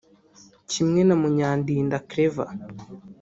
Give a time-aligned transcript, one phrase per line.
[0.71, 2.47] kimwe na Munyandinda Claver